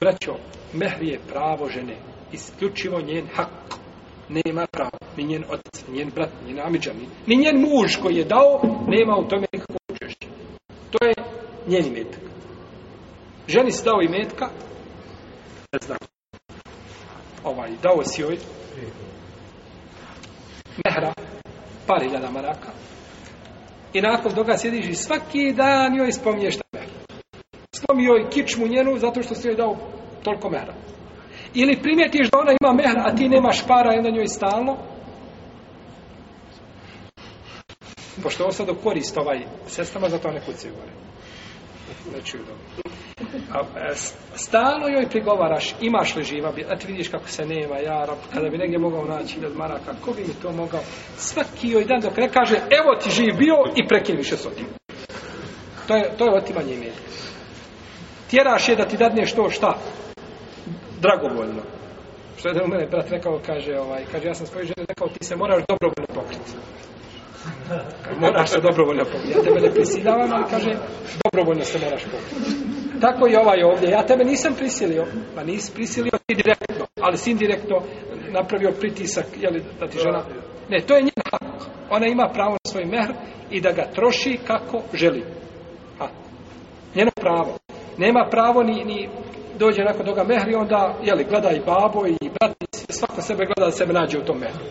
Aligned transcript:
Braćo, 0.00 0.34
mehr 0.72 1.02
je 1.02 1.20
pravo 1.28 1.68
žene. 1.68 1.96
Isključivo 2.32 3.00
njen 3.00 3.26
hak. 3.34 3.48
Nema 4.28 4.66
pravo. 4.66 4.98
Ni 5.16 5.24
njen 5.24 5.44
otac, 5.44 5.84
ni 5.88 5.98
njen 5.98 6.10
brat, 6.14 6.30
ni 6.46 6.52
njen 6.52 6.66
amiđan, 6.66 6.96
ni, 6.96 7.08
ni 7.26 7.42
njen 7.42 7.60
muž 7.60 7.96
koji 8.02 8.16
je 8.16 8.24
dao, 8.24 8.60
nema 8.88 9.16
u 9.16 9.28
tome 9.28 9.46
nikakvo 9.52 9.76
učešće. 9.88 10.26
To 10.90 11.04
je 11.06 11.14
njen 11.66 11.86
imetak. 11.86 12.20
Ženi 13.48 13.72
si 13.72 13.84
dao 13.84 14.02
imetka, 14.02 14.48
ne 15.72 15.78
znam, 15.86 15.98
ovaj, 17.44 17.70
dao 17.82 18.04
si 18.04 18.22
joj 18.22 18.38
mehra, 20.84 21.12
par 21.86 22.02
iljada 22.02 22.30
maraka, 22.30 22.72
i 23.92 24.00
nakon 24.00 24.32
toga 24.32 24.58
sjediš 24.58 24.86
i 24.88 24.94
svaki 24.94 25.52
dan 25.52 25.96
joj 25.96 26.12
spominješ 26.12 26.56
ta 26.56 26.77
slomio 27.98 28.16
i 28.16 28.30
kičmu 28.30 28.66
njenu 28.66 28.98
zato 28.98 29.22
što 29.22 29.34
si 29.34 29.48
joj 29.48 29.56
dao 29.56 29.76
toliko 30.22 30.50
mera. 30.50 30.74
Ili 31.54 31.82
primijetiš 31.82 32.30
da 32.30 32.38
ona 32.38 32.52
ima 32.60 32.72
mehra, 32.72 33.02
a 33.06 33.16
ti 33.16 33.28
nemaš 33.28 33.66
para 33.66 33.94
i 33.94 33.98
onda 33.98 34.10
njoj 34.10 34.26
stalno, 34.26 34.76
pošto 38.22 38.42
ovo 38.42 38.52
sad 38.52 38.68
korist 38.82 39.18
ovaj 39.18 39.40
sestrama, 39.66 40.08
zato 40.08 40.30
ne 40.30 40.40
kucaju 40.40 40.74
gore. 40.74 40.92
Znači, 42.02 42.16
Neću 42.16 42.30
čuju 42.30 42.42
dobro. 42.44 42.82
A, 43.52 43.60
e, 43.90 43.94
stalno 44.34 44.88
joj 44.88 45.08
prigovaraš, 45.08 45.74
imaš 45.80 46.16
li 46.16 46.24
živa, 46.24 46.52
a 46.70 46.76
ti 46.76 46.86
vidiš 46.86 47.08
kako 47.08 47.28
se 47.28 47.46
nema, 47.46 47.78
ja, 47.78 48.06
kada 48.34 48.48
bi 48.48 48.58
negdje 48.58 48.78
mogao 48.78 49.04
naći 49.04 49.34
hiljad 49.34 49.56
maraka, 49.56 49.94
ko 50.04 50.12
bi 50.12 50.22
mi 50.22 50.34
to 50.42 50.52
mogao? 50.52 50.80
Svaki 51.16 51.68
joj 51.68 51.84
dan 51.84 52.00
dok 52.00 52.16
ne 52.16 52.28
kaže, 52.28 52.54
evo 52.54 53.00
ti 53.02 53.10
živ 53.10 53.34
bio 53.38 53.56
i 53.76 53.88
prekini 53.88 54.18
više 54.18 54.36
s 54.36 54.46
otim. 54.46 54.66
To 55.86 55.96
je, 55.96 56.16
to 56.18 56.24
je 56.24 56.36
otimanje 56.36 56.74
imetka. 56.74 57.17
Tjeraš 58.30 58.68
je 58.68 58.76
da 58.76 58.84
ti 58.84 58.96
dadne 58.96 59.26
što, 59.26 59.50
šta? 59.50 59.78
Dragovoljno. 61.00 61.62
Što 62.38 62.48
je 62.48 62.54
da 62.54 62.64
u 62.64 62.68
mene 62.68 62.86
brat 62.86 63.10
rekao, 63.10 63.40
kaže, 63.46 63.78
ovaj, 63.78 64.04
kaže, 64.12 64.28
ja 64.28 64.34
sam 64.34 64.46
svoj 64.46 64.62
žene 64.62 64.84
rekao, 64.88 65.08
ti 65.08 65.24
se 65.24 65.36
moraš 65.36 65.62
dobrovoljno 65.68 66.14
pokriti. 66.14 66.52
Moraš 68.20 68.50
se 68.50 68.60
dobrovoljno 68.60 69.04
pokriti. 69.04 69.38
Ja 69.38 69.42
tebe 69.42 69.60
ne 69.60 69.70
prisiljavam, 69.70 70.32
ali 70.32 70.44
kaže, 70.50 70.70
dobrovoljno 71.24 71.64
se 71.64 71.78
moraš 71.84 72.02
pokriti. 72.04 73.00
Tako 73.00 73.28
i 73.28 73.36
ovaj 73.36 73.62
ovdje. 73.62 73.90
Ja 73.90 74.06
tebe 74.06 74.24
nisam 74.24 74.54
prisilio. 74.54 75.06
Pa 75.34 75.44
nisi 75.44 75.74
prisilio 75.74 76.18
ti 76.26 76.34
direktno, 76.34 76.86
ali 77.00 77.16
si 77.16 77.30
indirektno 77.30 77.82
napravio 78.30 78.72
pritisak, 78.80 79.26
jeli, 79.40 79.62
da 79.80 79.86
ti 79.88 79.98
žena... 79.98 80.24
Ne, 80.68 80.80
to 80.86 80.94
je 80.94 81.02
njen 81.02 81.22
hak. 81.30 81.68
Ona 81.90 82.06
ima 82.06 82.30
pravo 82.34 82.52
na 82.52 82.70
svoj 82.70 82.84
mehr 82.84 83.12
i 83.50 83.60
da 83.60 83.72
ga 83.72 83.84
troši 83.94 84.38
kako 84.46 84.82
želi. 84.94 85.24
Ha. 85.98 86.08
Njeno 86.94 87.10
pravo. 87.20 87.67
Nema 87.98 88.28
pravo 88.30 88.62
ni, 88.62 88.84
ni 88.84 89.08
dođe 89.58 89.82
nakon 89.82 90.06
toga 90.06 90.24
mehri, 90.24 90.54
onda, 90.54 90.94
jeli, 91.02 91.24
gleda 91.24 91.50
i 91.50 91.60
babo 91.66 92.06
i 92.06 92.30
brat 92.40 92.56
i 92.88 92.92
svako 92.92 93.22
sebe 93.22 93.44
gleda 93.44 93.64
da 93.64 93.70
sebe 93.70 93.92
nađe 93.92 94.18
u 94.18 94.24
tom 94.24 94.38
mehru. 94.38 94.64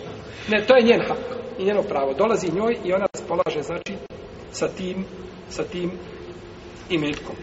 Ne, 0.49 0.65
to 0.65 0.75
je 0.75 0.83
njen 0.83 1.01
hak 1.07 1.17
i 1.59 1.65
njeno 1.65 1.81
pravo. 1.81 2.13
Dolazi 2.13 2.55
njoj 2.55 2.77
i 2.83 2.93
ona 2.93 3.07
raspolaže, 3.13 3.61
znači, 3.61 3.93
sa 4.51 4.67
tim, 4.67 5.05
sa 5.49 5.63
tim 5.63 5.91
imetkom. 6.89 7.35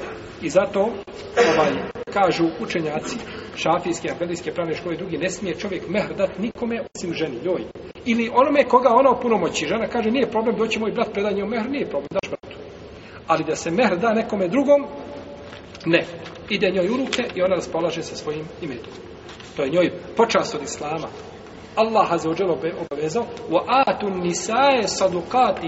I 0.43 0.51
zato, 0.51 0.81
ovaj, 0.81 1.73
kažu 2.13 2.45
učenjaci, 2.61 3.17
šafijske, 3.57 4.09
afedijske, 4.11 4.53
pravne 4.53 4.75
škole 4.75 4.95
i 4.95 4.99
drugi, 4.99 5.19
ne 5.19 5.31
smije 5.31 5.55
čovjek 5.55 5.89
mehr 5.89 6.15
dati 6.17 6.43
nikome 6.43 6.81
osim 6.97 7.13
ženi, 7.13 7.37
njoj. 7.45 7.63
Ili 8.05 8.31
onome 8.35 8.65
koga 8.65 8.89
ona 8.89 9.11
opunomoći. 9.11 9.67
Žena 9.67 9.87
kaže, 9.87 10.11
nije 10.11 10.31
problem, 10.31 10.57
doći 10.57 10.79
moj 10.79 10.93
brat 10.93 11.13
predanje 11.13 11.45
u 11.45 11.47
mehr, 11.47 11.71
nije 11.71 11.87
problem, 11.87 12.09
daš 12.11 12.31
bratu. 12.31 12.57
Ali 13.27 13.45
da 13.45 13.57
se 13.57 13.71
mehr 13.71 13.99
da 13.99 14.13
nekome 14.13 14.49
drugom, 14.49 14.87
ne. 15.87 16.05
Ide 16.49 16.71
njoj 16.71 16.89
u 16.89 16.97
ruke 16.97 17.23
i 17.35 17.43
ona 17.43 17.55
raspolaže 17.55 18.03
sa 18.03 18.17
svojim 18.17 18.45
imetom. 18.63 18.93
To 19.57 19.63
je 19.63 19.71
njoj 19.71 19.93
počast 20.17 20.55
od 20.55 20.63
islama. 20.63 21.09
Allah 21.77 22.09
ha 22.09 22.19
zaođel 22.19 22.51
obavezao 22.51 23.27
wa 23.51 23.85
النِّسَاءَ 24.03 24.85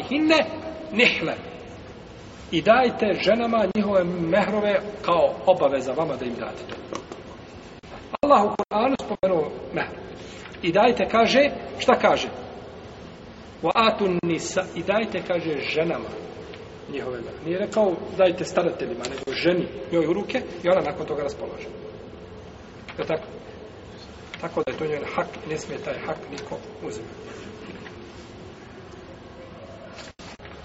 nisae 0.03 0.45
نِحْلَ 0.93 1.33
i 2.51 2.63
dajte 2.63 3.07
ženama 3.23 3.67
njihove 3.77 4.05
mehrove 4.05 4.81
kao 5.03 5.35
obaveza 5.47 5.93
vama 5.93 6.17
da 6.17 6.25
im 6.25 6.35
date 6.35 6.63
to. 6.71 7.01
Allah 8.21 8.45
u 8.45 8.49
Kur'anu 8.49 8.95
spomenuo 8.99 9.51
mehr. 9.75 9.89
I 10.63 10.73
dajte, 10.73 11.09
kaže, 11.11 11.51
šta 11.79 11.95
kaže? 11.95 12.29
Wa 13.63 13.71
النِّسَاءَ 14.01 14.65
i 14.75 14.83
dajte, 14.83 15.23
kaže, 15.29 15.61
ženama 15.61 16.09
njihove 16.93 17.21
mele. 17.21 17.39
Nije 17.45 17.59
rekao 17.59 17.93
dajte 18.17 18.45
starateljima, 18.45 19.05
nego 19.05 19.33
ženi 19.33 19.67
njoj 19.93 20.07
u 20.07 20.13
ruke 20.13 20.43
i 20.63 20.69
ona 20.69 20.81
nakon 20.81 21.07
toga 21.07 21.23
raspolaže. 21.23 21.69
Je 22.99 23.07
tako? 23.07 23.27
Tako 24.41 24.63
da 24.67 24.73
je 24.73 24.79
to 24.79 24.87
njen 24.87 25.05
hak 25.15 25.27
ne 25.51 25.59
smije 25.59 25.79
taj 25.79 25.99
hak 26.07 26.17
niko 26.31 26.59
uzeti. 26.87 27.09